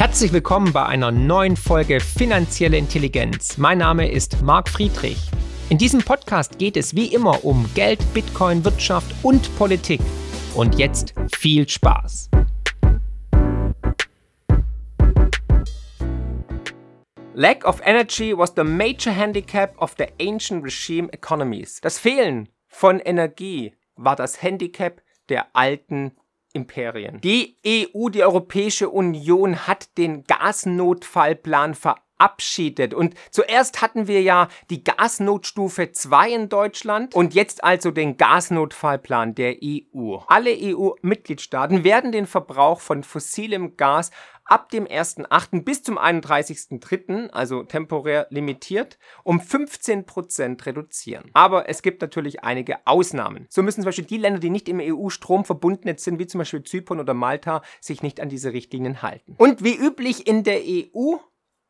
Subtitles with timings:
[0.00, 3.58] Herzlich willkommen bei einer neuen Folge Finanzielle Intelligenz.
[3.58, 5.18] Mein Name ist Marc Friedrich.
[5.68, 10.00] In diesem Podcast geht es wie immer um Geld, Bitcoin, Wirtschaft und Politik.
[10.54, 12.30] Und jetzt viel Spaß.
[17.34, 21.78] Lack of energy was the major handicap of the ancient regime economies.
[21.82, 26.12] Das Fehlen von Energie war das Handicap der alten
[26.52, 27.20] Imperien.
[27.20, 32.09] Die EU, die Europäische Union, hat den Gasnotfallplan verabschiedet.
[32.94, 39.34] Und zuerst hatten wir ja die Gasnotstufe 2 in Deutschland und jetzt also den Gasnotfallplan
[39.34, 40.18] der EU.
[40.26, 44.10] Alle EU-Mitgliedstaaten werden den Verbrauch von fossilem Gas
[44.50, 45.62] ab dem 1.8.
[45.62, 51.30] bis zum 31.3., also temporär limitiert, um 15% reduzieren.
[51.32, 53.46] Aber es gibt natürlich einige Ausnahmen.
[53.48, 56.64] So müssen zum Beispiel die Länder, die nicht im EU-Strom verbunden sind, wie zum Beispiel
[56.64, 59.34] Zypern oder Malta, sich nicht an diese Richtlinien halten.
[59.38, 61.16] Und wie üblich in der EU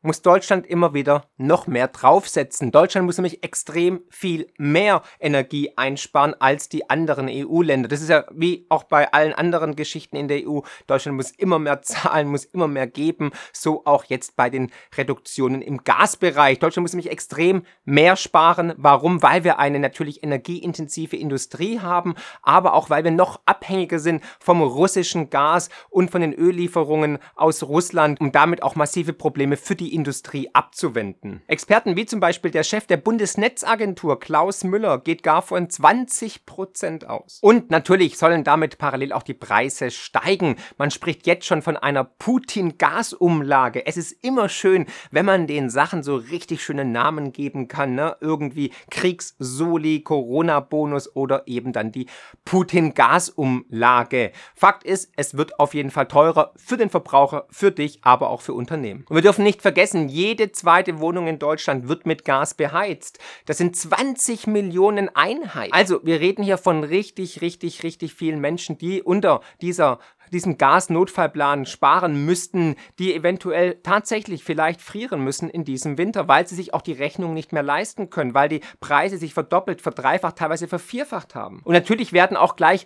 [0.01, 2.71] muss Deutschland immer wieder noch mehr draufsetzen.
[2.71, 7.87] Deutschland muss nämlich extrem viel mehr Energie einsparen als die anderen EU-Länder.
[7.87, 10.61] Das ist ja wie auch bei allen anderen Geschichten in der EU.
[10.87, 13.31] Deutschland muss immer mehr zahlen, muss immer mehr geben.
[13.53, 16.59] So auch jetzt bei den Reduktionen im Gasbereich.
[16.59, 18.73] Deutschland muss nämlich extrem mehr sparen.
[18.77, 19.21] Warum?
[19.21, 24.61] Weil wir eine natürlich energieintensive Industrie haben, aber auch weil wir noch abhängiger sind vom
[24.61, 29.90] russischen Gas und von den Öllieferungen aus Russland und damit auch massive Probleme für die
[29.91, 31.41] Industrie abzuwenden.
[31.47, 37.07] Experten wie zum Beispiel der Chef der Bundesnetzagentur Klaus Müller geht gar von 20 Prozent
[37.07, 37.39] aus.
[37.41, 40.55] Und natürlich sollen damit parallel auch die Preise steigen.
[40.77, 43.85] Man spricht jetzt schon von einer Putin-Gasumlage.
[43.85, 47.95] Es ist immer schön, wenn man den Sachen so richtig schöne Namen geben kann.
[47.95, 48.15] Ne?
[48.21, 52.07] Irgendwie Kriegssoli, Corona-Bonus oder eben dann die
[52.45, 54.31] Putin-Gasumlage.
[54.55, 58.41] Fakt ist, es wird auf jeden Fall teurer für den Verbraucher, für dich, aber auch
[58.41, 59.05] für Unternehmen.
[59.09, 63.17] Und wir dürfen nicht vergessen, vergessen, jede zweite Wohnung in Deutschland wird mit Gas beheizt.
[63.47, 65.73] Das sind 20 Millionen Einheiten.
[65.73, 69.99] Also wir reden hier von richtig, richtig, richtig vielen Menschen, die unter dieser
[70.31, 76.55] diesen Gasnotfallplan sparen müssten, die eventuell tatsächlich vielleicht frieren müssen in diesem Winter, weil sie
[76.55, 80.69] sich auch die Rechnung nicht mehr leisten können, weil die Preise sich verdoppelt, verdreifacht, teilweise
[80.69, 81.59] vervierfacht haben.
[81.65, 82.85] Und natürlich werden auch gleich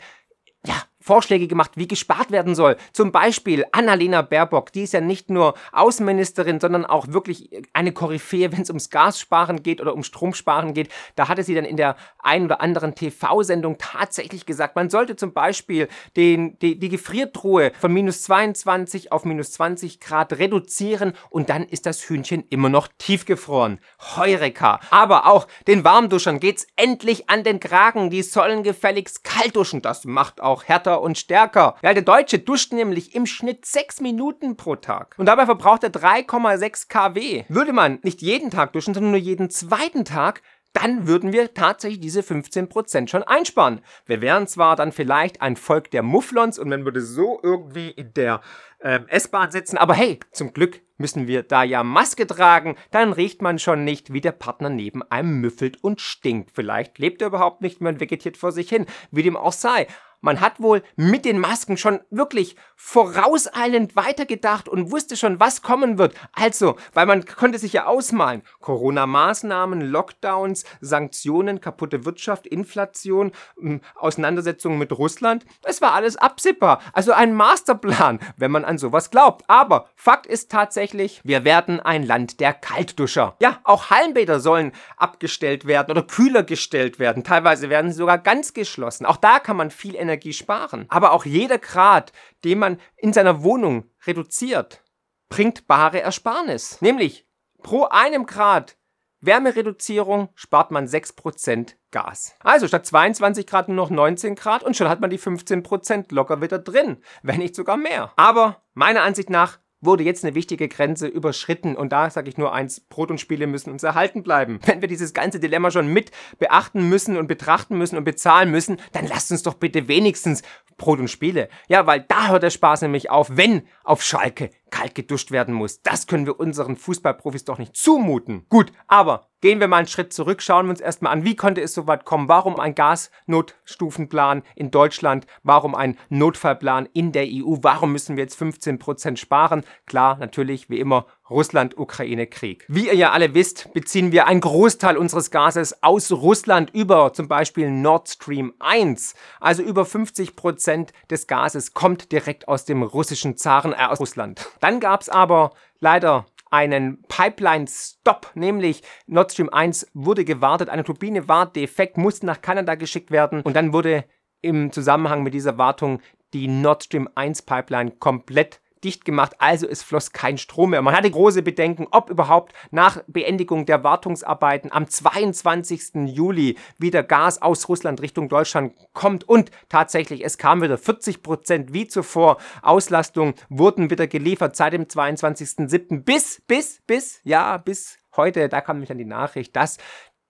[0.65, 2.77] ja, Vorschläge gemacht, wie gespart werden soll.
[2.91, 8.51] Zum Beispiel Annalena Baerbock, die ist ja nicht nur Außenministerin, sondern auch wirklich eine Koryphäe,
[8.51, 10.89] wenn es ums Gassparen geht oder um Stromsparen geht.
[11.15, 15.31] Da hatte sie dann in der einen oder anderen TV-Sendung tatsächlich gesagt, man sollte zum
[15.31, 21.63] Beispiel den, die, die Gefriertruhe von minus 22 auf minus 20 Grad reduzieren und dann
[21.63, 23.79] ist das Hühnchen immer noch tiefgefroren.
[24.15, 24.79] Heureka!
[24.89, 28.09] Aber auch den Warmduschern geht's endlich an den Kragen.
[28.09, 29.83] Die sollen gefälligst kalt duschen.
[29.83, 30.63] Das macht auch
[30.95, 31.75] härter und stärker.
[31.81, 35.15] Ja, der Deutsche duscht nämlich im Schnitt 6 Minuten pro Tag.
[35.17, 37.43] Und dabei verbraucht er 3,6 kW.
[37.49, 40.41] Würde man nicht jeden Tag duschen, sondern nur jeden zweiten Tag,
[40.73, 43.79] dann würden wir tatsächlich diese 15% schon einsparen.
[44.05, 48.13] Wir wären zwar dann vielleicht ein Volk der Mufflons und man würde so irgendwie in
[48.13, 48.41] der
[48.81, 53.41] ähm, S-Bahn sitzen, aber hey, zum Glück müssen wir da ja Maske tragen, dann riecht
[53.41, 56.51] man schon nicht, wie der Partner neben einem müffelt und stinkt.
[56.53, 59.87] Vielleicht lebt er überhaupt nicht mehr und vegetiert vor sich hin, wie dem auch sei.
[60.21, 65.97] Man hat wohl mit den Masken schon wirklich vorauseilend weitergedacht und wusste schon, was kommen
[65.97, 66.13] wird.
[66.33, 68.41] Also, weil man konnte sich ja ausmalen.
[68.59, 75.45] Corona-Maßnahmen, Lockdowns, Sanktionen, kaputte Wirtschaft, Inflation, hm, Auseinandersetzungen mit Russland.
[75.63, 76.81] Es war alles absehbar.
[76.93, 79.45] Also ein Masterplan, wenn man an sowas glaubt.
[79.47, 83.35] Aber Fakt ist tatsächlich, wir werden ein Land der Kaltduscher.
[83.41, 87.23] Ja, auch Hallenbäder sollen abgestellt werden oder kühler gestellt werden.
[87.23, 89.05] Teilweise werden sie sogar ganz geschlossen.
[89.05, 90.85] Auch da kann man viel Energie Energie sparen.
[90.89, 92.11] Aber auch jeder Grad,
[92.43, 94.83] den man in seiner Wohnung reduziert,
[95.29, 96.81] bringt bare Ersparnis.
[96.81, 97.27] Nämlich
[97.61, 98.77] pro einem Grad
[99.21, 102.35] Wärmereduzierung spart man 6% Gas.
[102.39, 106.41] Also statt 22 Grad nur noch 19 Grad und schon hat man die 15% locker
[106.41, 108.11] wieder drin, wenn nicht sogar mehr.
[108.17, 111.75] Aber meiner Ansicht nach wurde jetzt eine wichtige Grenze überschritten.
[111.75, 114.59] Und da sage ich nur eins, Brot und Spiele müssen uns erhalten bleiben.
[114.65, 118.77] Wenn wir dieses ganze Dilemma schon mit beachten müssen und betrachten müssen und bezahlen müssen,
[118.93, 120.43] dann lasst uns doch bitte wenigstens
[120.77, 121.49] Brot und Spiele.
[121.67, 125.81] Ja, weil da hört der Spaß nämlich auf, wenn auf Schalke kalt geduscht werden muss.
[125.83, 128.45] Das können wir unseren Fußballprofis doch nicht zumuten.
[128.49, 131.61] Gut, aber Gehen wir mal einen Schritt zurück, schauen wir uns erstmal an, wie konnte
[131.61, 132.27] es so weit kommen?
[132.27, 135.27] Warum ein Gasnotstufenplan in Deutschland?
[135.43, 137.57] Warum ein Notfallplan in der EU?
[137.61, 139.63] Warum müssen wir jetzt 15 Prozent sparen?
[139.85, 142.65] Klar, natürlich, wie immer, Russland-Ukraine-Krieg.
[142.67, 147.27] Wie ihr ja alle wisst, beziehen wir einen Großteil unseres Gases aus Russland über zum
[147.27, 149.15] Beispiel Nord Stream 1.
[149.39, 154.47] Also über 50 Prozent des Gases kommt direkt aus dem russischen Zaren, äh, aus Russland.
[154.65, 161.27] Dann gab es aber leider einen Pipeline-Stop, nämlich Nord Stream 1 wurde gewartet, eine Turbine
[161.27, 164.05] war defekt, musste nach Kanada geschickt werden und dann wurde
[164.41, 166.01] im Zusammenhang mit dieser Wartung
[166.33, 170.81] die Nord Stream 1 Pipeline komplett dicht gemacht, also es floss kein Strom mehr.
[170.81, 176.05] Man hatte große Bedenken, ob überhaupt nach Beendigung der Wartungsarbeiten am 22.
[176.05, 181.73] Juli wieder Gas aus Russland Richtung Deutschland kommt und tatsächlich, es kam wieder 40 Prozent
[181.73, 186.03] wie zuvor Auslastung wurden wieder geliefert seit dem 22.07.
[186.03, 189.77] bis, bis, bis, ja, bis heute, da kam nämlich dann die Nachricht, dass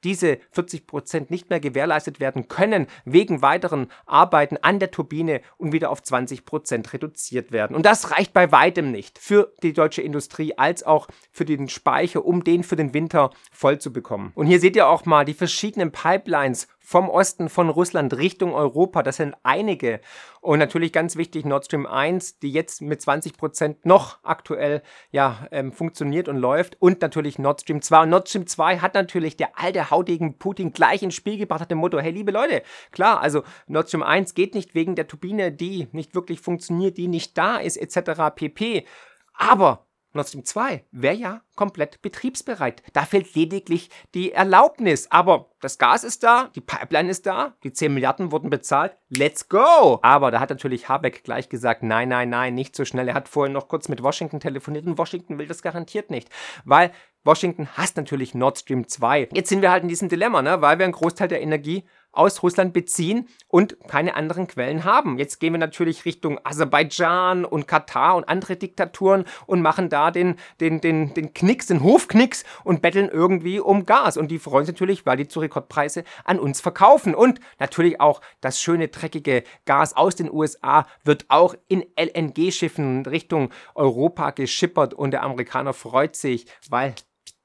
[0.06, 5.74] diese 40 Prozent nicht mehr gewährleistet werden können wegen weiteren Arbeiten an der Turbine und
[5.74, 7.76] wieder auf 20 Prozent reduziert werden.
[7.76, 12.24] Und das reicht bei weitem nicht für die deutsche Industrie als auch für den Speicher,
[12.24, 14.32] um den für den Winter voll zu bekommen.
[14.36, 19.02] Und hier seht ihr auch mal die verschiedenen Pipelines vom Osten von Russland Richtung Europa.
[19.02, 20.00] Das sind einige.
[20.40, 25.48] Und natürlich ganz wichtig Nord Stream 1, die jetzt mit 20 Prozent noch aktuell ja,
[25.52, 26.80] ähm, funktioniert und läuft.
[26.80, 28.04] Und natürlich Nord Stream 2.
[28.04, 31.72] Und Nord Stream 2 hat natürlich der alte hautigen Putin gleich ins Spiel gebracht, hat
[31.72, 32.62] dem Motto, hey liebe Leute,
[32.92, 37.08] klar, also Nord Stream 1 geht nicht wegen der Turbine, die nicht wirklich funktioniert, die
[37.08, 38.36] nicht da ist, etc.
[38.36, 38.86] pp.
[39.34, 42.84] Aber Nord Stream 2 wäre ja komplett betriebsbereit.
[42.94, 45.12] Da fehlt lediglich die Erlaubnis.
[45.12, 48.98] Aber das Gas ist da, die Pipeline ist da, die 10 Milliarden wurden bezahlt.
[49.10, 50.00] Let's go!
[50.02, 53.08] Aber da hat natürlich Habeck gleich gesagt, nein, nein, nein, nicht so schnell.
[53.08, 56.30] Er hat vorhin noch kurz mit Washington telefoniert und Washington will das garantiert nicht.
[56.64, 56.92] Weil
[57.24, 59.30] Washington hasst natürlich Nord Stream 2.
[59.34, 60.62] Jetzt sind wir halt in diesem Dilemma, ne?
[60.62, 61.84] weil wir einen Großteil der Energie
[62.16, 65.18] aus Russland beziehen und keine anderen Quellen haben.
[65.18, 70.36] Jetzt gehen wir natürlich Richtung Aserbaidschan und Katar und andere Diktaturen und machen da den,
[70.60, 74.18] den, den, den Knicks, den Hofknicks und betteln irgendwie um Gas.
[74.18, 77.16] Und die freuen sich natürlich, weil die zu Rekordpreise an uns verkaufen.
[77.16, 83.52] Und natürlich auch das schöne, dreckige Gas aus den USA wird auch in LNG-Schiffen Richtung
[83.74, 86.96] Europa geschippert und der Amerikaner freut sich, weil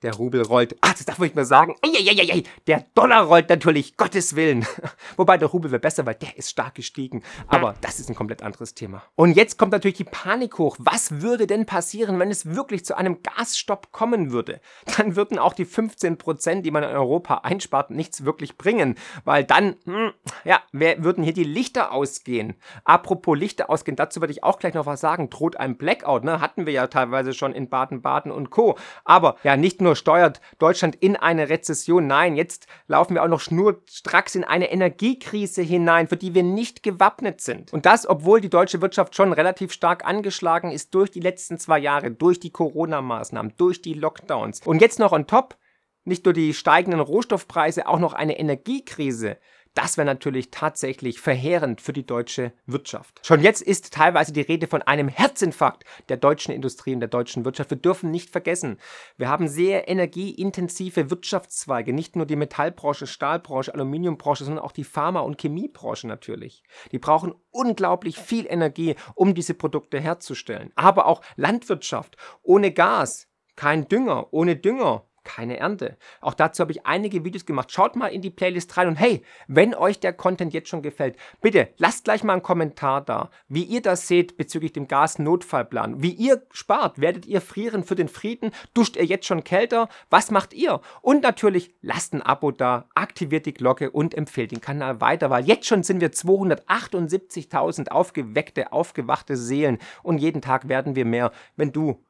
[0.02, 0.76] der Rubel rollt.
[0.80, 1.74] Ah, das darf man nicht mehr sagen.
[1.82, 4.66] Eieieiei, der Dollar rollt natürlich, Gottes Willen.
[5.16, 7.22] Wobei der Rubel wäre besser, weil der ist stark gestiegen.
[7.48, 9.02] Aber das ist ein komplett anderes Thema.
[9.14, 10.76] Und jetzt kommt natürlich die Panik hoch.
[10.78, 14.60] Was würde denn passieren, wenn es wirklich zu einem Gasstopp kommen würde?
[14.96, 18.96] Dann würden auch die 15 Prozent, die man in Europa einspart, nichts wirklich bringen.
[19.24, 20.12] Weil dann, hm,
[20.44, 22.54] ja, wer, würden hier die Lichter ausgehen.
[22.84, 25.30] Apropos Lichter ausgehen, dazu würde ich auch gleich noch was sagen.
[25.30, 26.40] Droht ein Blackout, ne?
[26.40, 28.76] Hatten wir ja teilweise schon in Baden-Baden und Co.
[29.04, 32.06] Aber ja, nicht nur nur steuert Deutschland in eine Rezession.
[32.06, 36.84] Nein, jetzt laufen wir auch noch schnurstracks in eine Energiekrise hinein, für die wir nicht
[36.84, 37.72] gewappnet sind.
[37.72, 41.80] Und das, obwohl die deutsche Wirtschaft schon relativ stark angeschlagen ist durch die letzten zwei
[41.80, 44.60] Jahre, durch die Corona-Maßnahmen, durch die Lockdowns.
[44.64, 45.56] Und jetzt noch on top
[46.04, 49.38] nicht nur die steigenden Rohstoffpreise, auch noch eine Energiekrise.
[49.74, 53.20] Das wäre natürlich tatsächlich verheerend für die deutsche Wirtschaft.
[53.24, 57.44] Schon jetzt ist teilweise die Rede von einem Herzinfarkt der deutschen Industrie und der deutschen
[57.44, 57.70] Wirtschaft.
[57.70, 58.78] Wir dürfen nicht vergessen,
[59.16, 65.20] wir haben sehr energieintensive Wirtschaftszweige, nicht nur die Metallbranche, Stahlbranche, Aluminiumbranche, sondern auch die Pharma-
[65.20, 66.64] und Chemiebranche natürlich.
[66.90, 70.72] Die brauchen unglaublich viel Energie, um diese Produkte herzustellen.
[70.74, 75.96] Aber auch Landwirtschaft ohne Gas, kein Dünger, ohne Dünger keine Ernte.
[76.20, 77.70] Auch dazu habe ich einige Videos gemacht.
[77.72, 81.16] Schaut mal in die Playlist rein und hey, wenn euch der Content jetzt schon gefällt,
[81.40, 86.02] bitte lasst gleich mal einen Kommentar da, wie ihr das seht bezüglich dem Gasnotfallplan.
[86.02, 88.50] Wie ihr spart, werdet ihr frieren für den Frieden?
[88.74, 89.88] Duscht ihr jetzt schon kälter?
[90.08, 90.80] Was macht ihr?
[91.02, 95.46] Und natürlich lasst ein Abo da, aktiviert die Glocke und empfehlt den Kanal weiter, weil
[95.46, 101.72] jetzt schon sind wir 278.000 aufgeweckte, aufgewachte Seelen und jeden Tag werden wir mehr, wenn
[101.72, 102.02] du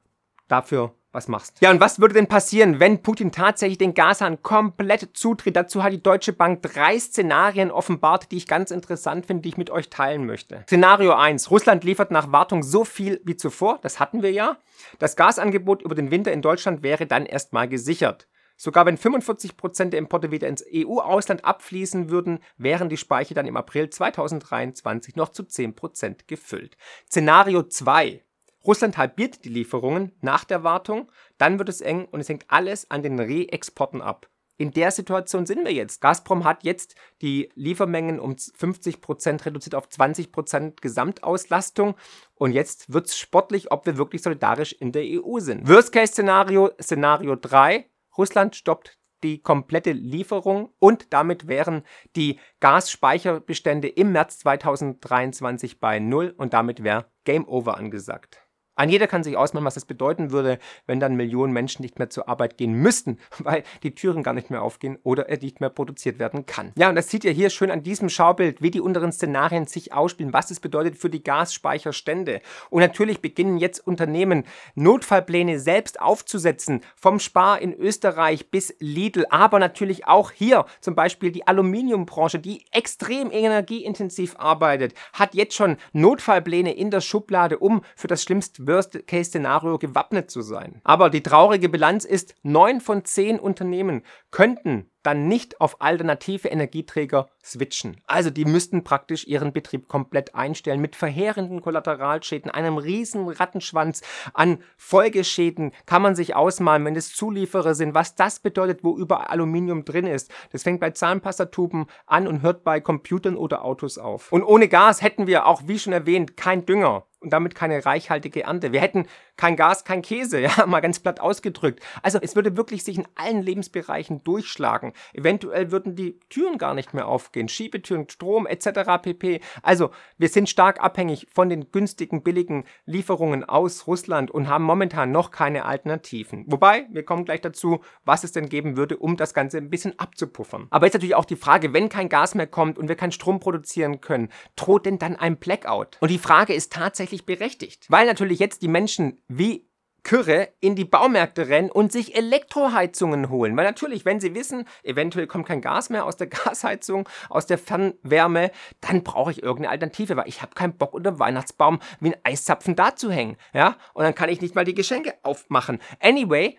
[0.48, 1.56] dafür was machst.
[1.60, 5.56] Ja, und was würde denn passieren, wenn Putin tatsächlich den Gashahn komplett zutritt?
[5.56, 9.56] Dazu hat die Deutsche Bank drei Szenarien offenbart, die ich ganz interessant finde, die ich
[9.56, 10.62] mit euch teilen möchte.
[10.66, 11.50] Szenario 1.
[11.50, 14.58] Russland liefert nach Wartung so viel wie zuvor, das hatten wir ja.
[14.98, 18.28] Das Gasangebot über den Winter in Deutschland wäre dann erstmal gesichert.
[18.56, 23.46] Sogar wenn 45 Prozent der Importe wieder ins EU-Ausland abfließen würden, wären die Speicher dann
[23.46, 26.76] im April 2023 noch zu 10% gefüllt.
[27.06, 28.22] Szenario 2.
[28.64, 32.90] Russland halbiert die Lieferungen nach der Wartung, dann wird es eng und es hängt alles
[32.90, 34.28] an den Reexporten ab.
[34.60, 36.02] In der Situation sind wir jetzt.
[36.02, 41.94] Gazprom hat jetzt die Liefermengen um 50% reduziert auf 20% Gesamtauslastung.
[42.34, 45.66] Und jetzt wird es sportlich, ob wir wirklich solidarisch in der EU sind.
[45.66, 47.86] Worst-Case-Szenario, Szenario 3.
[48.18, 51.82] Russland stoppt die komplette Lieferung und damit wären
[52.14, 58.42] die Gasspeicherbestände im März 2023 bei Null und damit wäre Game Over angesagt.
[58.80, 62.08] Ein jeder kann sich ausmalen, was das bedeuten würde, wenn dann Millionen Menschen nicht mehr
[62.08, 65.68] zur Arbeit gehen müssten, weil die Türen gar nicht mehr aufgehen oder er nicht mehr
[65.68, 66.72] produziert werden kann.
[66.76, 69.92] Ja, und das sieht ihr hier schön an diesem Schaubild, wie die unteren Szenarien sich
[69.92, 72.40] ausspielen, was es bedeutet für die Gasspeicherstände.
[72.70, 74.44] Und natürlich beginnen jetzt Unternehmen
[74.76, 81.32] Notfallpläne selbst aufzusetzen, vom Spar in Österreich bis Lidl, aber natürlich auch hier zum Beispiel
[81.32, 88.08] die Aluminiumbranche, die extrem energieintensiv arbeitet, hat jetzt schon Notfallpläne in der Schublade, um für
[88.08, 90.80] das schlimmste Worst-Case-Szenario gewappnet zu sein.
[90.84, 97.28] Aber die traurige Bilanz ist, neun von zehn Unternehmen könnten dann nicht auf alternative Energieträger
[97.42, 97.96] switchen.
[98.06, 104.02] Also die müssten praktisch ihren Betrieb komplett einstellen mit verheerenden Kollateralschäden, einem riesen Rattenschwanz
[104.34, 109.28] an Folgeschäden kann man sich ausmalen, wenn es Zulieferer sind, was das bedeutet, wo überall
[109.28, 110.30] Aluminium drin ist.
[110.52, 114.32] Das fängt bei Zahnpastatuben an und hört bei Computern oder Autos auf.
[114.32, 118.44] Und ohne Gas hätten wir auch, wie schon erwähnt, kein Dünger und damit keine reichhaltige
[118.44, 118.72] Ernte.
[118.72, 119.06] Wir hätten
[119.40, 121.82] kein Gas, kein Käse, ja, mal ganz platt ausgedrückt.
[122.02, 124.92] Also es würde wirklich sich in allen Lebensbereichen durchschlagen.
[125.14, 129.00] Eventuell würden die Türen gar nicht mehr aufgehen, Schiebetüren, Strom etc.
[129.00, 129.40] pp.
[129.62, 135.10] Also wir sind stark abhängig von den günstigen, billigen Lieferungen aus Russland und haben momentan
[135.10, 136.44] noch keine Alternativen.
[136.46, 139.98] Wobei, wir kommen gleich dazu, was es denn geben würde, um das Ganze ein bisschen
[139.98, 140.66] abzupuffern.
[140.68, 143.40] Aber jetzt natürlich auch die Frage, wenn kein Gas mehr kommt und wir keinen Strom
[143.40, 145.96] produzieren können, droht denn dann ein Blackout?
[146.00, 149.70] Und die Frage ist tatsächlich berechtigt, weil natürlich jetzt die Menschen wie
[150.02, 153.56] Kürre in die Baumärkte rennen und sich Elektroheizungen holen.
[153.56, 157.58] Weil natürlich, wenn sie wissen, eventuell kommt kein Gas mehr aus der Gasheizung, aus der
[157.58, 162.14] Fernwärme, dann brauche ich irgendeine Alternative, weil ich habe keinen Bock unter dem Weihnachtsbaum wie
[162.14, 163.36] ein Eiszapfen da zu hängen.
[163.52, 163.76] Ja?
[163.94, 165.78] Und dann kann ich nicht mal die Geschenke aufmachen.
[166.00, 166.58] Anyway,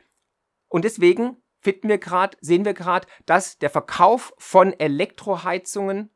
[0.70, 6.10] und deswegen finden wir gerade, sehen wir gerade, dass der Verkauf von Elektroheizungen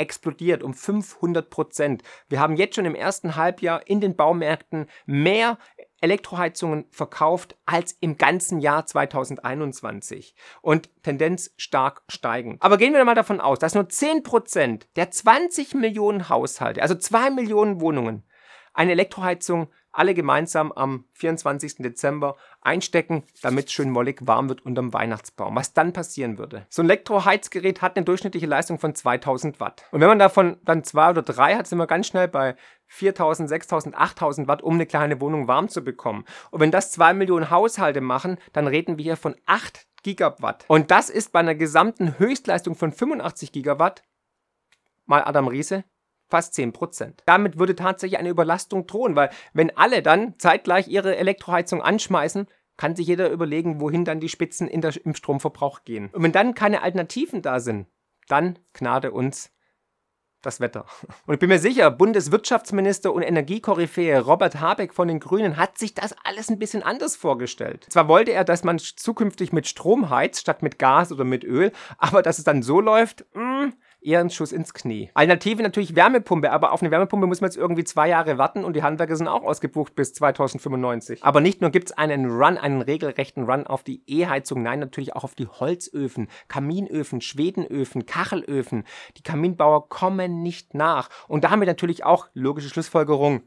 [0.00, 2.02] explodiert um 500 Prozent.
[2.28, 5.58] Wir haben jetzt schon im ersten Halbjahr in den Baumärkten mehr
[6.00, 12.56] Elektroheizungen verkauft als im ganzen Jahr 2021 und Tendenz stark steigen.
[12.60, 17.30] Aber gehen wir mal davon aus, dass nur 10% der 20 Millionen Haushalte, also 2
[17.30, 18.24] Millionen Wohnungen,
[18.72, 21.76] eine Elektroheizung alle gemeinsam am 24.
[21.78, 25.56] Dezember einstecken, damit es schön mollig warm wird unterm Weihnachtsbaum.
[25.56, 26.66] Was dann passieren würde?
[26.68, 29.84] So ein Elektroheizgerät hat eine durchschnittliche Leistung von 2000 Watt.
[29.90, 32.56] Und wenn man davon dann zwei oder drei hat, sind wir ganz schnell bei
[32.86, 36.24] 4000, 6000, 8000 Watt, um eine kleine Wohnung warm zu bekommen.
[36.50, 40.64] Und wenn das zwei Millionen Haushalte machen, dann reden wir hier von 8 Gigawatt.
[40.68, 44.02] Und das ist bei einer gesamten Höchstleistung von 85 Gigawatt
[45.06, 45.84] mal Adam Riese
[46.30, 47.14] fast 10%.
[47.26, 52.46] Damit würde tatsächlich eine Überlastung drohen, weil wenn alle dann zeitgleich ihre Elektroheizung anschmeißen,
[52.76, 56.08] kann sich jeder überlegen, wohin dann die Spitzen der, im Stromverbrauch gehen.
[56.12, 57.86] Und wenn dann keine Alternativen da sind,
[58.26, 59.52] dann gnade uns
[60.42, 60.86] das Wetter.
[61.26, 65.94] Und ich bin mir sicher, Bundeswirtschaftsminister und Energiekoryphäe Robert Habeck von den Grünen hat sich
[65.94, 67.86] das alles ein bisschen anders vorgestellt.
[67.90, 71.72] Zwar wollte er, dass man zukünftig mit Strom heizt, statt mit Gas oder mit Öl,
[71.98, 75.10] aber dass es dann so läuft, mh, hm, eher ein Schuss ins Knie.
[75.14, 78.74] Alternative natürlich Wärmepumpe, aber auf eine Wärmepumpe muss man jetzt irgendwie zwei Jahre warten und
[78.74, 81.24] die Handwerker sind auch ausgebucht bis 2095.
[81.24, 85.14] Aber nicht nur gibt es einen Run, einen regelrechten Run auf die E-Heizung, nein, natürlich
[85.16, 88.84] auch auf die Holzöfen, Kaminöfen, Schwedenöfen, Kachelöfen.
[89.16, 91.08] Die Kaminbauer kommen nicht nach.
[91.28, 93.42] Und damit natürlich auch logische Schlussfolgerung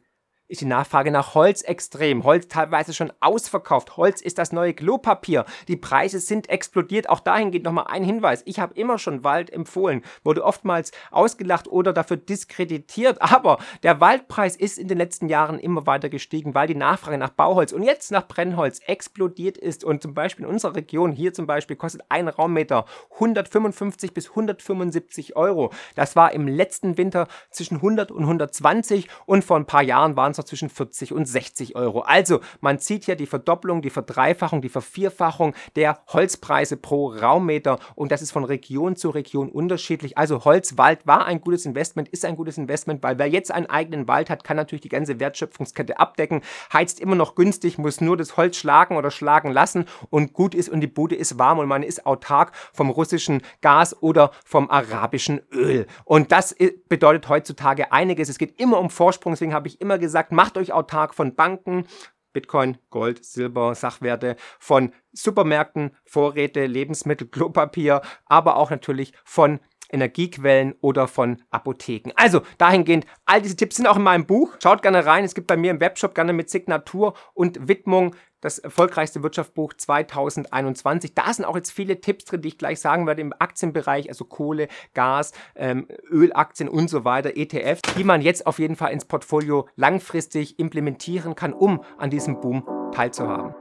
[0.54, 2.24] ist die Nachfrage nach Holz extrem.
[2.24, 3.98] Holz teilweise schon ausverkauft.
[3.98, 5.46] Holz ist das neue Klopapier.
[5.68, 7.10] Die Preise sind explodiert.
[7.10, 8.44] Auch dahingehend nochmal ein Hinweis.
[8.46, 10.04] Ich habe immer schon Wald empfohlen.
[10.24, 13.20] Wurde oftmals ausgelacht oder dafür diskreditiert.
[13.20, 17.32] Aber der Waldpreis ist in den letzten Jahren immer weiter gestiegen, weil die Nachfrage nach
[17.32, 19.84] Bauholz und jetzt nach Brennholz explodiert ist.
[19.84, 25.36] Und zum Beispiel in unserer Region, hier zum Beispiel, kostet ein Raummeter 155 bis 175
[25.36, 25.74] Euro.
[25.96, 30.32] Das war im letzten Winter zwischen 100 und 120 und vor ein paar Jahren waren
[30.32, 32.02] es noch zwischen 40 und 60 Euro.
[32.02, 38.12] Also man sieht hier die Verdopplung, die Verdreifachung, die Vervierfachung der Holzpreise pro Raummeter und
[38.12, 40.18] das ist von Region zu Region unterschiedlich.
[40.18, 44.08] Also Holzwald war ein gutes Investment, ist ein gutes Investment, weil wer jetzt einen eigenen
[44.08, 48.36] Wald hat, kann natürlich die ganze Wertschöpfungskette abdecken, heizt immer noch günstig, muss nur das
[48.38, 51.84] Holz schlagen oder schlagen lassen und gut ist und die Bude ist warm und man
[51.84, 55.88] ist autark vom russischen Gas oder vom arabischen Öl.
[56.04, 56.56] Und das
[56.90, 58.30] bedeutet heutzutage einiges.
[58.30, 61.86] Es geht immer um Vorsprung, deswegen habe ich immer gesagt, macht euch autark von Banken,
[62.34, 69.60] Bitcoin, Gold, Silber, Sachwerte, von Supermärkten, Vorräte, Lebensmittel, Klopapier, aber auch natürlich von
[69.90, 72.12] Energiequellen oder von Apotheken.
[72.16, 74.56] Also dahingehend, all diese Tipps sind auch in meinem Buch.
[74.62, 75.24] Schaut gerne rein.
[75.24, 81.14] Es gibt bei mir im Webshop gerne mit Signatur und Widmung das erfolgreichste Wirtschaftsbuch 2021.
[81.16, 84.26] Da sind auch jetzt viele Tipps drin, die ich gleich sagen werde im Aktienbereich, also
[84.26, 89.06] Kohle, Gas, ähm, Ölaktien und so weiter, ETFs, die man jetzt auf jeden Fall ins
[89.06, 93.56] Portfolio langfristig implementieren kann, um an diesem Boom teilzuhaben.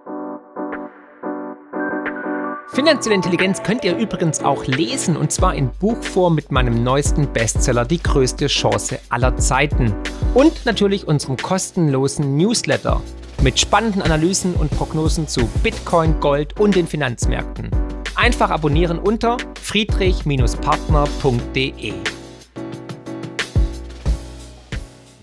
[2.75, 7.85] Finanzielle Intelligenz könnt ihr übrigens auch lesen und zwar in Buchform mit meinem neuesten Bestseller
[7.85, 9.95] Die größte Chance aller Zeiten
[10.33, 13.03] und natürlich unserem kostenlosen Newsletter
[13.43, 17.71] mit spannenden Analysen und Prognosen zu Bitcoin, Gold und den Finanzmärkten.
[18.15, 21.95] Einfach abonnieren unter friedrich-partner.de.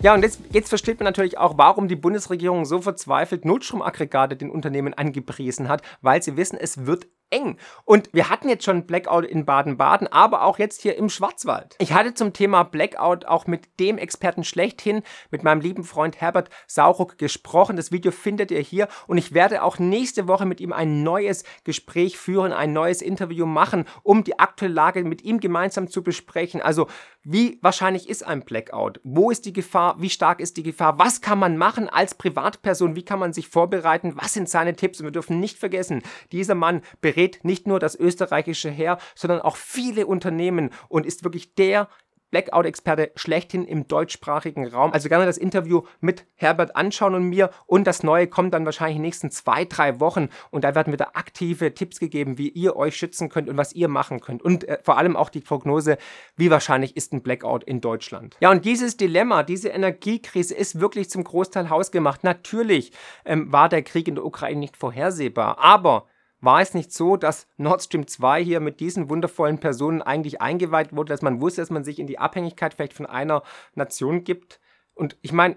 [0.02, 4.50] Ja, und jetzt, jetzt, versteht man natürlich auch, warum die Bundesregierung so verzweifelt Notstromaggregate den
[4.50, 7.56] Unternehmen angepriesen hat, weil sie wissen, es wird eng.
[7.84, 11.76] Und wir hatten jetzt schon Blackout in Baden-Baden, aber auch jetzt hier im Schwarzwald.
[11.78, 16.50] Ich hatte zum Thema Blackout auch mit dem Experten schlechthin, mit meinem lieben Freund Herbert
[16.66, 17.76] Sauruck gesprochen.
[17.76, 21.44] Das Video findet ihr hier und ich werde auch nächste Woche mit ihm ein neues
[21.64, 26.60] Gespräch führen, ein neues Interview machen, um die aktuelle Lage mit ihm gemeinsam zu besprechen.
[26.60, 26.88] Also
[27.22, 29.00] wie wahrscheinlich ist ein Blackout?
[29.04, 30.00] Wo ist die Gefahr?
[30.00, 30.98] Wie stark ist die Gefahr?
[30.98, 32.96] Was kann man machen als Privatperson?
[32.96, 34.14] Wie kann man sich vorbereiten?
[34.16, 35.00] Was sind seine Tipps?
[35.00, 39.40] Und wir dürfen nicht vergessen, dieser Mann berät berät nicht nur das österreichische Heer, sondern
[39.40, 41.88] auch viele Unternehmen und ist wirklich der
[42.30, 44.92] Blackout-Experte schlechthin im deutschsprachigen Raum.
[44.92, 47.50] Also gerne das Interview mit Herbert anschauen und mir.
[47.66, 50.28] Und das Neue kommt dann wahrscheinlich in den nächsten zwei, drei Wochen.
[50.52, 53.88] Und da werden wieder aktive Tipps gegeben, wie ihr euch schützen könnt und was ihr
[53.88, 54.42] machen könnt.
[54.42, 55.98] Und äh, vor allem auch die Prognose,
[56.36, 58.36] wie wahrscheinlich ist ein Blackout in Deutschland.
[58.38, 62.22] Ja, und dieses Dilemma, diese Energiekrise ist wirklich zum Großteil hausgemacht.
[62.22, 62.92] Natürlich
[63.24, 65.58] ähm, war der Krieg in der Ukraine nicht vorhersehbar.
[65.58, 66.06] Aber
[66.40, 70.94] war es nicht so, dass Nord Stream 2 hier mit diesen wundervollen Personen eigentlich eingeweiht
[70.94, 73.42] wurde, dass man wusste, dass man sich in die Abhängigkeit vielleicht von einer
[73.74, 74.60] Nation gibt?
[74.94, 75.56] Und ich meine,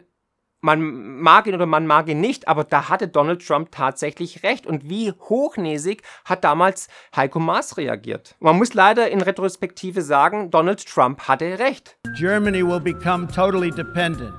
[0.63, 4.65] man mag ihn oder man mag ihn nicht, aber da hatte Donald Trump tatsächlich recht.
[4.65, 8.35] Und wie hochnäsig hat damals Heiko Maas reagiert?
[8.39, 11.97] Man muss leider in Retrospektive sagen, Donald Trump hatte recht.
[12.17, 14.33] Germany will become totally dependent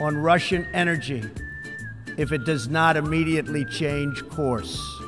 [0.00, 1.22] on Russian energy
[2.18, 5.01] if it does not immediately change course.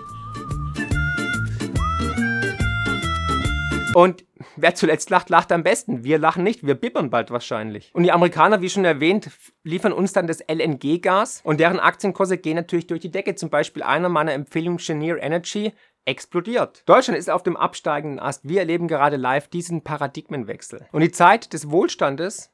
[3.94, 4.24] Und
[4.56, 6.02] wer zuletzt lacht, lacht am besten.
[6.02, 7.90] Wir lachen nicht, wir bibbern bald wahrscheinlich.
[7.94, 9.30] Und die Amerikaner, wie schon erwähnt,
[9.62, 13.36] liefern uns dann das LNG-Gas und deren Aktienkurse gehen natürlich durch die Decke.
[13.36, 15.72] Zum Beispiel einer meiner Empfehlungen, Chenier Energy,
[16.04, 16.82] explodiert.
[16.86, 18.46] Deutschland ist auf dem absteigenden Ast.
[18.46, 20.86] Wir erleben gerade live diesen Paradigmenwechsel.
[20.92, 22.50] Und die Zeit des Wohlstandes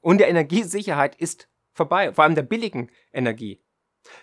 [0.00, 3.62] und der Energiesicherheit ist vorbei, vor allem der billigen Energie.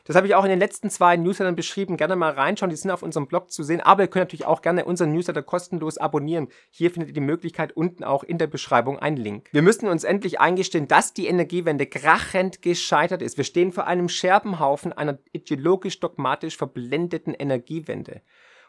[0.06, 1.98] Das habe ich auch in den letzten zwei Newslettern beschrieben.
[1.98, 3.82] Gerne mal reinschauen, die sind auf unserem Blog zu sehen.
[3.82, 6.48] Aber ihr könnt natürlich auch gerne unseren Newsletter kostenlos abonnieren.
[6.70, 9.50] Hier findet ihr die Möglichkeit unten auch in der Beschreibung einen Link.
[9.52, 13.38] Wir müssen uns endlich eingestehen, dass die Energiewende krachend gescheitert ist.
[13.38, 18.22] Wir stehen vor einem Scherbenhaufen einer ideologisch-dogmatisch verblendeten Energiewende.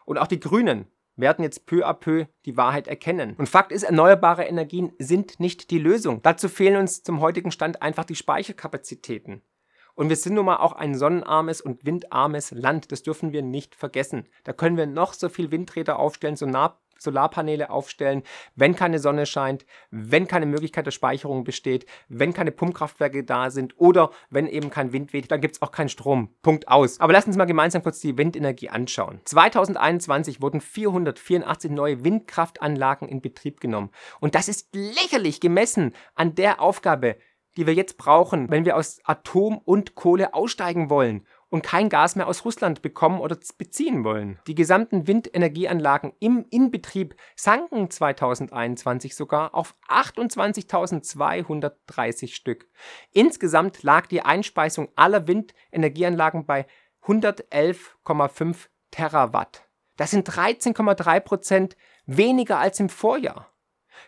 [0.05, 3.35] Und auch die Grünen werden jetzt peu à peu die Wahrheit erkennen.
[3.37, 6.21] Und Fakt ist, erneuerbare Energien sind nicht die Lösung.
[6.21, 9.41] Dazu fehlen uns zum heutigen Stand einfach die Speicherkapazitäten.
[9.99, 12.93] Und wir sind nun mal auch ein sonnenarmes und windarmes Land.
[12.93, 14.29] Das dürfen wir nicht vergessen.
[14.45, 18.23] Da können wir noch so viel Windräder aufstellen, so nah Solarpaneele aufstellen,
[18.55, 23.77] wenn keine Sonne scheint, wenn keine Möglichkeit der Speicherung besteht, wenn keine Pumpkraftwerke da sind
[23.77, 26.29] oder wenn eben kein Wind weht, dann gibt es auch keinen Strom.
[26.41, 26.99] Punkt aus.
[26.99, 29.21] Aber lass uns mal gemeinsam kurz die Windenergie anschauen.
[29.25, 33.91] 2021 wurden 484 neue Windkraftanlagen in Betrieb genommen.
[34.19, 37.17] Und das ist lächerlich gemessen an der Aufgabe,
[37.59, 42.15] die wir jetzt brauchen, wenn wir aus Atom und Kohle aussteigen wollen und kein Gas
[42.15, 44.39] mehr aus Russland bekommen oder beziehen wollen.
[44.47, 52.69] Die gesamten Windenergieanlagen im Inbetrieb sanken 2021 sogar auf 28.230 Stück.
[53.11, 56.65] Insgesamt lag die Einspeisung aller Windenergieanlagen bei
[57.03, 59.65] 111,5 Terawatt.
[59.97, 63.51] Das sind 13,3 Prozent weniger als im Vorjahr.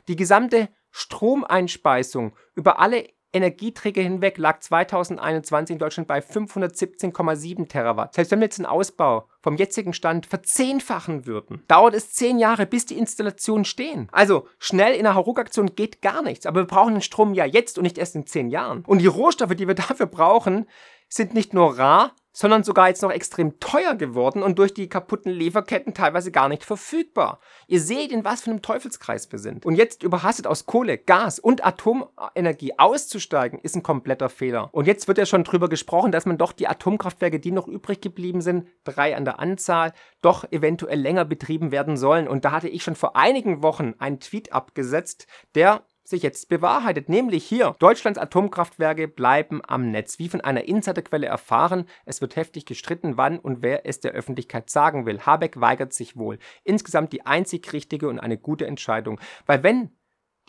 [0.07, 8.13] Die gesamte Stromeinspeisung über alle Energieträger hinweg lag 2021 in Deutschland bei 517,7 Terawatt.
[8.13, 12.65] Selbst wenn wir jetzt einen Ausbau vom jetzigen Stand verzehnfachen würden, dauert es zehn Jahre,
[12.65, 14.09] bis die Installationen stehen.
[14.11, 16.45] Also schnell in einer Hauruck-Aktion geht gar nichts.
[16.45, 18.83] Aber wir brauchen den Strom ja jetzt und nicht erst in zehn Jahren.
[18.85, 20.67] Und die Rohstoffe, die wir dafür brauchen,
[21.07, 25.31] sind nicht nur rar, sondern sogar jetzt noch extrem teuer geworden und durch die kaputten
[25.31, 27.39] Lieferketten teilweise gar nicht verfügbar.
[27.67, 29.65] Ihr seht, in was für einem Teufelskreis wir sind.
[29.65, 34.69] Und jetzt überhastet aus Kohle, Gas und Atomenergie auszusteigen, ist ein kompletter Fehler.
[34.71, 38.01] Und jetzt wird ja schon drüber gesprochen, dass man doch die Atomkraftwerke, die noch übrig
[38.01, 42.27] geblieben sind, drei an der Anzahl, doch eventuell länger betrieben werden sollen.
[42.27, 47.09] Und da hatte ich schon vor einigen Wochen einen Tweet abgesetzt, der sich jetzt bewahrheitet,
[47.09, 47.75] nämlich hier.
[47.79, 50.19] Deutschlands Atomkraftwerke bleiben am Netz.
[50.19, 54.69] Wie von einer Insiderquelle erfahren, es wird heftig gestritten, wann und wer es der Öffentlichkeit
[54.69, 55.21] sagen will.
[55.21, 56.37] Habeck weigert sich wohl.
[56.63, 59.19] Insgesamt die einzig richtige und eine gute Entscheidung.
[59.47, 59.89] Weil wenn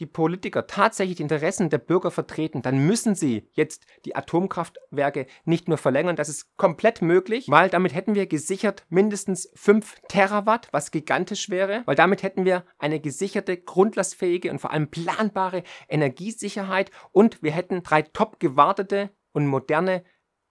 [0.03, 5.69] die Politiker tatsächlich die Interessen der Bürger vertreten, dann müssen sie jetzt die Atomkraftwerke nicht
[5.69, 10.91] nur verlängern, das ist komplett möglich, weil damit hätten wir gesichert mindestens 5 Terawatt, was
[10.91, 17.41] gigantisch wäre, weil damit hätten wir eine gesicherte, grundlastfähige und vor allem planbare Energiesicherheit und
[17.41, 20.03] wir hätten drei top gewartete und moderne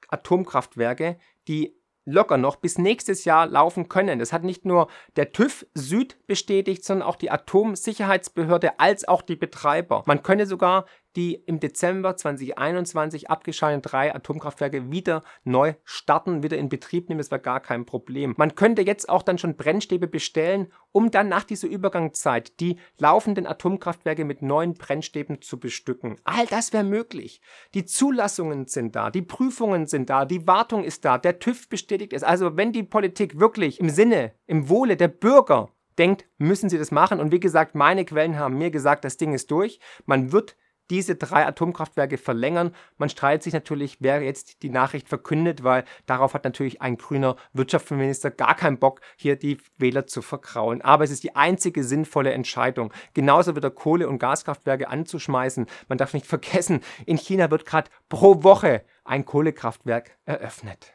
[0.07, 1.17] Atomkraftwerke,
[1.49, 1.75] die
[2.11, 4.19] locker noch bis nächstes Jahr laufen können.
[4.19, 9.35] Das hat nicht nur der TÜV Süd bestätigt, sondern auch die Atomsicherheitsbehörde als auch die
[9.35, 10.03] Betreiber.
[10.05, 16.69] Man könne sogar die im Dezember 2021 abgeschalteten drei Atomkraftwerke wieder neu starten, wieder in
[16.69, 17.19] Betrieb nehmen.
[17.19, 18.33] Das wäre gar kein Problem.
[18.37, 23.47] Man könnte jetzt auch dann schon Brennstäbe bestellen, um dann nach dieser Übergangszeit die laufenden
[23.47, 26.17] Atomkraftwerke mit neuen Brennstäben zu bestücken.
[26.23, 27.41] All das wäre möglich.
[27.73, 32.13] Die Zulassungen sind da, die Prüfungen sind da, die Wartung ist da, der TÜV bestätigt
[32.13, 32.23] es.
[32.23, 36.91] Also wenn die Politik wirklich im Sinne, im Wohle der Bürger denkt, müssen sie das
[36.91, 37.19] machen.
[37.19, 39.79] Und wie gesagt, meine Quellen haben mir gesagt, das Ding ist durch.
[40.05, 40.55] Man wird
[40.91, 42.75] diese drei Atomkraftwerke verlängern.
[42.97, 47.37] Man streitet sich natürlich, wer jetzt die Nachricht verkündet, weil darauf hat natürlich ein grüner
[47.53, 50.81] Wirtschaftsminister gar keinen Bock, hier die Wähler zu verkrauen.
[50.81, 52.93] Aber es ist die einzige sinnvolle Entscheidung.
[53.13, 55.65] Genauso wieder Kohle- und Gaskraftwerke anzuschmeißen.
[55.87, 60.93] Man darf nicht vergessen, in China wird gerade pro Woche ein Kohlekraftwerk eröffnet.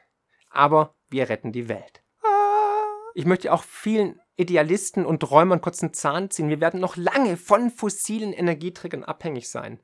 [0.50, 2.02] Aber wir retten die Welt.
[3.14, 6.50] Ich möchte auch vielen Idealisten und Träumern kurz einen Zahn ziehen.
[6.50, 9.80] Wir werden noch lange von fossilen Energieträgern abhängig sein.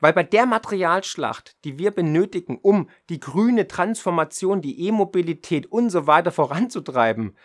[0.00, 6.06] Weil bei der Materialschlacht, die wir benötigen, um die grüne Transformation, die E-Mobilität und so
[6.06, 7.36] weiter voranzutreiben,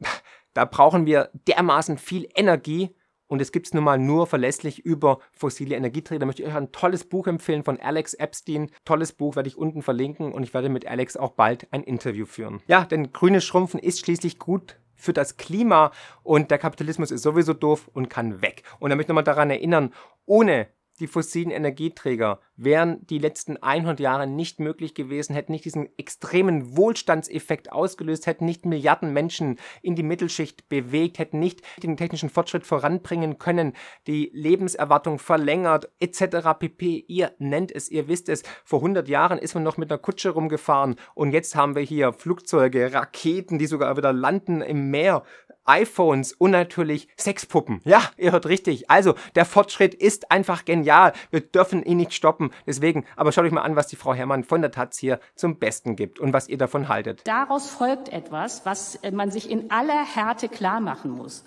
[0.54, 2.94] da brauchen wir dermaßen viel Energie
[3.32, 6.18] und es gibt es nun mal nur verlässlich über fossile Energieträger.
[6.18, 8.70] Da möchte ich euch ein tolles Buch empfehlen von Alex Epstein.
[8.84, 12.26] Tolles Buch werde ich unten verlinken und ich werde mit Alex auch bald ein Interview
[12.26, 12.60] führen.
[12.66, 17.54] Ja, denn grünes Schrumpfen ist schließlich gut für das Klima und der Kapitalismus ist sowieso
[17.54, 18.64] doof und kann weg.
[18.80, 19.94] Und da möchte ich nochmal daran erinnern,
[20.26, 20.68] ohne
[21.00, 26.76] die fossilen Energieträger wären die letzten 100 Jahre nicht möglich gewesen, hätten nicht diesen extremen
[26.76, 32.66] Wohlstandseffekt ausgelöst, hätten nicht Milliarden Menschen in die Mittelschicht bewegt, hätten nicht den technischen Fortschritt
[32.66, 33.72] voranbringen können,
[34.06, 36.58] die Lebenserwartung verlängert, etc.
[36.58, 37.04] pp.
[37.08, 38.42] Ihr nennt es, ihr wisst es.
[38.64, 42.12] Vor 100 Jahren ist man noch mit einer Kutsche rumgefahren und jetzt haben wir hier
[42.12, 45.24] Flugzeuge, Raketen, die sogar wieder landen im Meer
[45.64, 47.80] iPhones und natürlich Sexpuppen.
[47.84, 48.90] Ja, ihr hört richtig.
[48.90, 51.12] Also, der Fortschritt ist einfach genial.
[51.30, 52.50] Wir dürfen ihn nicht stoppen.
[52.66, 55.56] Deswegen, aber schaut euch mal an, was die Frau Herrmann von der Taz hier zum
[55.56, 57.22] Besten gibt und was ihr davon haltet.
[57.24, 61.44] Daraus folgt etwas, was äh, man sich in aller Härte klar machen muss.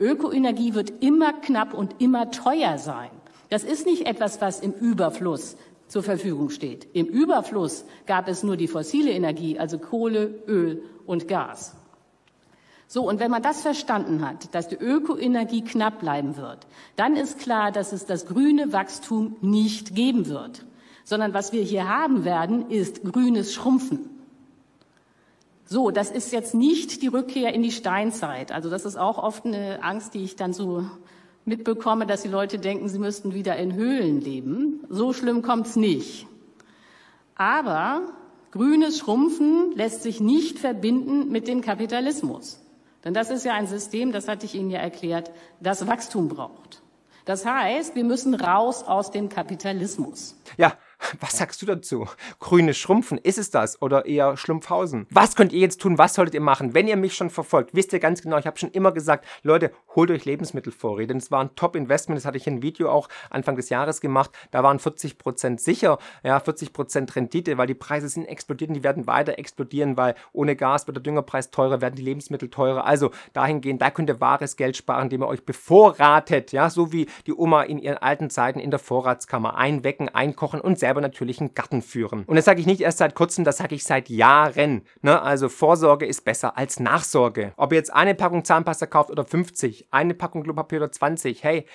[0.00, 3.10] Ökoenergie wird immer knapp und immer teuer sein.
[3.50, 6.88] Das ist nicht etwas, was im Überfluss zur Verfügung steht.
[6.94, 11.76] Im Überfluss gab es nur die fossile Energie, also Kohle, Öl und Gas.
[12.92, 17.38] So, und wenn man das verstanden hat, dass die Ökoenergie knapp bleiben wird, dann ist
[17.38, 20.66] klar, dass es das grüne Wachstum nicht geben wird,
[21.02, 24.10] sondern was wir hier haben werden, ist grünes Schrumpfen.
[25.64, 28.52] So, das ist jetzt nicht die Rückkehr in die Steinzeit.
[28.52, 30.84] Also das ist auch oft eine Angst, die ich dann so
[31.46, 34.84] mitbekomme, dass die Leute denken, sie müssten wieder in Höhlen leben.
[34.90, 36.26] So schlimm kommt's nicht.
[37.36, 38.02] Aber
[38.50, 42.58] grünes Schrumpfen lässt sich nicht verbinden mit dem Kapitalismus.
[43.04, 46.82] Denn das ist ja ein System, das hatte ich Ihnen ja erklärt, das Wachstum braucht.
[47.24, 50.36] Das heißt, wir müssen raus aus dem Kapitalismus.
[50.56, 50.74] Ja,
[51.20, 52.06] was sagst du dazu?
[52.38, 55.06] Grüne Schrumpfen, ist es das oder eher Schlumpfhausen?
[55.10, 55.98] Was könnt ihr jetzt tun?
[55.98, 56.74] Was solltet ihr machen?
[56.74, 59.72] Wenn ihr mich schon verfolgt, wisst ihr ganz genau, ich habe schon immer gesagt, Leute,
[59.94, 61.08] holt euch Lebensmittelvorräte.
[61.08, 64.00] Denn es war ein Top-Investment, das hatte ich in ein Video auch Anfang des Jahres
[64.00, 64.30] gemacht.
[64.50, 69.06] Da waren 40% sicher, ja, 40% Rendite, weil die Preise sind explodiert und die werden
[69.06, 72.86] weiter explodieren, weil ohne Gas wird der Düngerpreis teurer, werden die Lebensmittel teurer.
[72.86, 77.06] Also dahingehend, da könnt ihr wahres Geld sparen, indem ihr euch bevorratet, ja, so wie
[77.26, 81.54] die Oma in ihren alten Zeiten in der Vorratskammer einwecken, einkochen und selber natürlich einen
[81.54, 82.24] Garten führen.
[82.24, 84.86] Und das sage ich nicht erst seit kurzem, das sage ich seit Jahren.
[85.02, 85.20] Ne?
[85.20, 87.52] Also Vorsorge ist besser als Nachsorge.
[87.56, 91.66] Ob ihr jetzt eine Packung Zahnpasta kauft oder 50, eine Packung Klopapier oder 20, hey,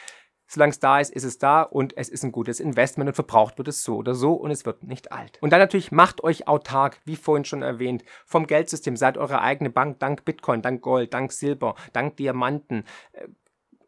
[0.48, 3.58] solange es da ist, ist es da und es ist ein gutes Investment und verbraucht
[3.58, 5.38] wird es so oder so und es wird nicht alt.
[5.42, 9.70] Und dann natürlich macht euch autark, wie vorhin schon erwähnt, vom Geldsystem, seid eure eigene
[9.70, 12.86] Bank, dank Bitcoin, dank Gold, dank Silber, dank Diamanten.
[13.12, 13.28] Äh,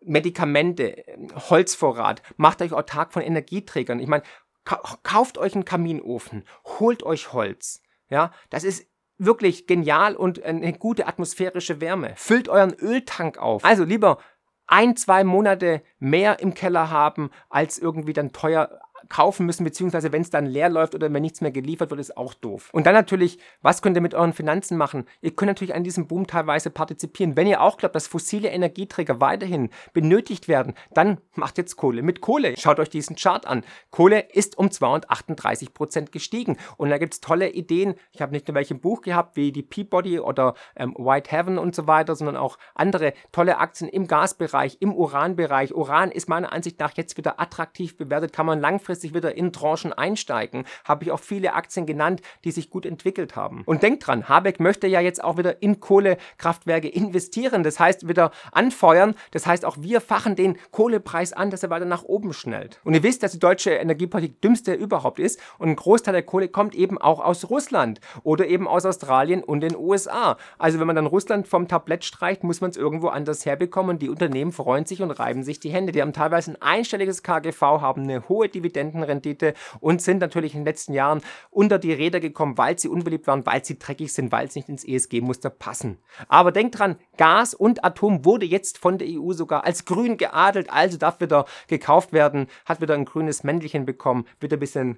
[0.02, 1.04] Medikamente,
[1.50, 4.00] Holzvorrat, macht euch autark von Energieträgern.
[4.00, 4.24] Ich meine,
[4.66, 6.46] kauft euch einen Kaminofen,
[6.80, 7.82] holt euch Holz.
[8.10, 12.14] Ja, das ist wirklich genial und eine gute atmosphärische Wärme.
[12.16, 13.64] Füllt euren Öltank auf.
[13.66, 14.18] Also lieber
[14.66, 20.22] ein, zwei Monate mehr im Keller haben, als irgendwie dann teuer kaufen müssen, beziehungsweise wenn
[20.22, 22.70] es dann leer läuft oder wenn nichts mehr geliefert wird, ist auch doof.
[22.72, 25.06] Und dann natürlich, was könnt ihr mit euren Finanzen machen?
[25.22, 27.36] Ihr könnt natürlich an diesem Boom teilweise partizipieren.
[27.36, 32.22] Wenn ihr auch glaubt, dass fossile Energieträger weiterhin benötigt werden, dann macht jetzt Kohle mit
[32.22, 32.56] Kohle.
[32.58, 33.64] Schaut euch diesen Chart an.
[33.92, 36.58] Kohle ist um 238 Prozent gestiegen.
[36.78, 37.96] Und da gibt es tolle Ideen.
[38.12, 41.58] Ich habe nicht nur welche im Buch gehabt, wie die Peabody oder ähm, White Heaven
[41.58, 45.74] und so weiter, sondern auch andere tolle Aktien im Gasbereich, im Uranbereich.
[45.74, 49.54] Uran ist meiner Ansicht nach jetzt wieder attraktiv bewertet, kann man langfristig langfristig wieder in
[49.54, 50.66] Tranchen einsteigen.
[50.84, 53.64] Habe ich auch viele Aktien genannt, die sich gut entwickelt haben.
[53.66, 57.64] Und denkt dran, Habeck möchte ja jetzt auch wieder in Kohlekraftwerke investieren.
[57.64, 59.16] Das heißt, wieder anfeuern.
[59.32, 62.80] Das heißt, auch wir fachen den Kohlepreis an, dass er weiter nach oben schnellt.
[62.84, 65.40] Und ihr wisst, dass die deutsche Energiepolitik dümmste überhaupt ist.
[65.58, 69.62] Und ein Großteil der Kohle kommt eben auch aus Russland oder eben aus Australien und
[69.62, 70.38] den USA.
[70.58, 73.92] Also wenn man dann Russland vom Tablett streicht, muss man es irgendwo anders herbekommen.
[73.92, 75.92] Und die Unternehmen freuen sich und reiben sich die Hände.
[75.92, 80.62] Die haben teilweise ein einstelliges KGV, haben eine hohe Dividende Dividendenrendite und sind natürlich in
[80.62, 84.32] den letzten Jahren unter die Räder gekommen, weil sie unbeliebt waren, weil sie dreckig sind,
[84.32, 86.00] weil sie nicht ins ESG-Muster passen.
[86.28, 90.70] Aber denkt dran, Gas und Atom wurde jetzt von der EU sogar als grün geadelt,
[90.70, 94.98] also darf wieder gekauft werden, hat wieder ein grünes Mäntelchen bekommen, wird ein bisschen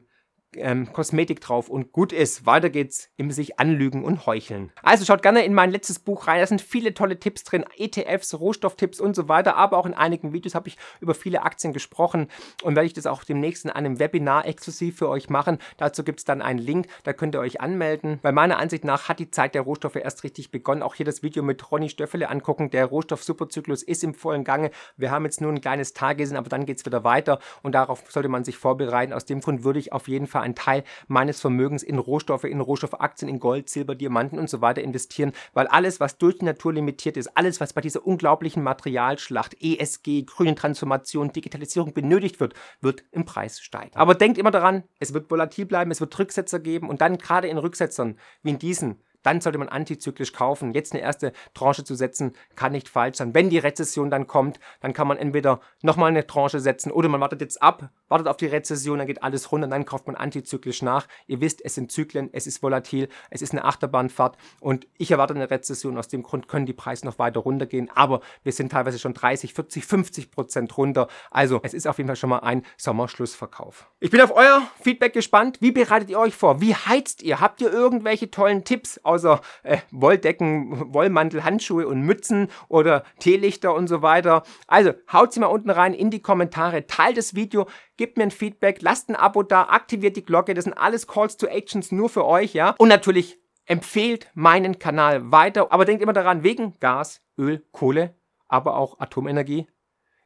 [0.55, 2.45] ähm, Kosmetik drauf und gut ist.
[2.45, 4.71] Weiter geht's im sich anlügen und heucheln.
[4.83, 6.39] Also schaut gerne in mein letztes Buch rein.
[6.39, 9.55] Da sind viele tolle Tipps drin, ETFs, Rohstofftipps und so weiter.
[9.55, 12.27] Aber auch in einigen Videos habe ich über viele Aktien gesprochen
[12.63, 15.57] und werde ich das auch demnächst in einem Webinar exklusiv für euch machen.
[15.77, 18.19] Dazu gibt es dann einen Link, da könnt ihr euch anmelden.
[18.21, 20.83] Weil meiner Ansicht nach hat die Zeit der Rohstoffe erst richtig begonnen.
[20.83, 22.69] Auch hier das Video mit Ronny Stöffele angucken.
[22.69, 24.71] Der Rohstoff-Superzyklus ist im vollen Gange.
[24.97, 27.73] Wir haben jetzt nur ein kleines Tag gesehen, aber dann geht es wieder weiter und
[27.73, 29.13] darauf sollte man sich vorbereiten.
[29.13, 32.59] Aus dem Grund würde ich auf jeden Fall einen Teil meines Vermögens in Rohstoffe, in
[32.59, 36.73] Rohstoffaktien, in Gold, Silber, Diamanten und so weiter investieren, weil alles, was durch die Natur
[36.73, 43.03] limitiert ist, alles, was bei dieser unglaublichen Materialschlacht, ESG, grüne Transformation, Digitalisierung benötigt wird, wird
[43.11, 43.95] im Preis steigen.
[43.95, 47.47] Aber denkt immer daran, es wird volatil bleiben, es wird Rücksetzer geben und dann gerade
[47.47, 50.73] in Rücksetzern wie in diesen dann sollte man antizyklisch kaufen.
[50.73, 53.33] Jetzt eine erste Tranche zu setzen, kann nicht falsch sein.
[53.33, 57.21] Wenn die Rezession dann kommt, dann kann man entweder nochmal eine Tranche setzen oder man
[57.21, 60.81] wartet jetzt ab, wartet auf die Rezession, dann geht alles runter, dann kauft man antizyklisch
[60.81, 61.07] nach.
[61.27, 65.33] Ihr wisst, es sind Zyklen, es ist volatil, es ist eine Achterbahnfahrt und ich erwarte
[65.33, 65.97] eine Rezession.
[65.97, 69.53] Aus dem Grund können die Preise noch weiter runtergehen, aber wir sind teilweise schon 30,
[69.53, 71.07] 40, 50 Prozent runter.
[71.29, 73.89] Also es ist auf jeden Fall schon mal ein Sommerschlussverkauf.
[73.99, 75.57] Ich bin auf euer Feedback gespannt.
[75.61, 76.61] Wie bereitet ihr euch vor?
[76.61, 77.39] Wie heizt ihr?
[77.39, 78.99] Habt ihr irgendwelche tollen Tipps?
[79.11, 84.43] Außer äh, Wolldecken, Wollmantel, Handschuhe und Mützen oder Teelichter und so weiter.
[84.67, 88.31] Also haut sie mal unten rein in die Kommentare, teilt das Video, gebt mir ein
[88.31, 90.53] Feedback, lasst ein Abo da, aktiviert die Glocke.
[90.53, 92.75] Das sind alles Calls to Actions nur für euch, ja.
[92.77, 95.71] Und natürlich empfehlt meinen Kanal weiter.
[95.71, 98.15] Aber denkt immer daran, wegen Gas, Öl, Kohle,
[98.47, 99.67] aber auch Atomenergie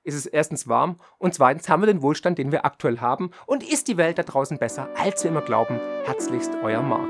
[0.06, 3.64] ist es erstens warm und zweitens haben wir den Wohlstand, den wir aktuell haben und
[3.70, 5.80] ist die Welt da draußen besser, als wir immer glauben.
[6.06, 7.10] Herzlichst euer Marc.